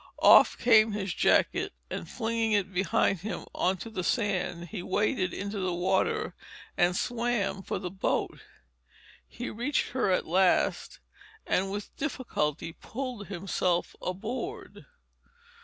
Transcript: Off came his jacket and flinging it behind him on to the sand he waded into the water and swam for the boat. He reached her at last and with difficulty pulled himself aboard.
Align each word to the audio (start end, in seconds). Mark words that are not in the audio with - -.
Off 0.23 0.57
came 0.57 0.93
his 0.93 1.13
jacket 1.13 1.73
and 1.91 2.09
flinging 2.09 2.53
it 2.53 2.73
behind 2.73 3.19
him 3.19 3.45
on 3.53 3.77
to 3.77 3.87
the 3.87 4.03
sand 4.03 4.69
he 4.69 4.81
waded 4.81 5.31
into 5.31 5.59
the 5.59 5.71
water 5.75 6.33
and 6.75 6.95
swam 6.97 7.61
for 7.61 7.77
the 7.77 7.91
boat. 7.91 8.39
He 9.27 9.51
reached 9.51 9.89
her 9.91 10.09
at 10.09 10.25
last 10.25 10.97
and 11.45 11.69
with 11.71 11.95
difficulty 11.97 12.73
pulled 12.73 13.27
himself 13.27 13.95
aboard. 14.01 14.87